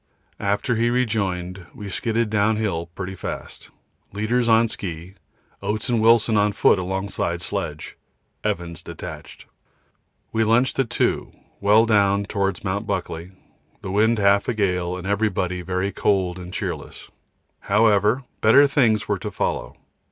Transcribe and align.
After 0.39 0.77
he 0.77 0.89
rejoined 0.89 1.67
we 1.75 1.87
skidded 1.87 2.31
downhill 2.31 2.87
pretty 2.95 3.13
fast, 3.13 3.69
leaders 4.13 4.49
on 4.49 4.67
ski, 4.67 5.13
Oates 5.61 5.89
and 5.89 6.01
Wilson 6.01 6.37
on 6.37 6.53
foot 6.53 6.79
alongside 6.79 7.43
sledge 7.43 7.97
Evans 8.43 8.81
detached. 8.81 9.45
We 10.31 10.43
lunched 10.43 10.79
at 10.79 10.89
2 10.89 11.31
well 11.59 11.85
down 11.85 12.23
towards 12.23 12.63
Mt. 12.63 12.87
Buckley, 12.87 13.29
the 13.81 13.91
wind 13.91 14.17
half 14.17 14.47
a 14.47 14.55
gale 14.55 14.97
and 14.97 15.05
everybody 15.05 15.61
very 15.61 15.91
cold 15.91 16.39
and 16.39 16.51
cheerless. 16.51 17.11
However, 17.59 18.23
better 18.41 18.65
things 18.65 19.07
were 19.07 19.19
to 19.19 19.29
follow. 19.29 19.77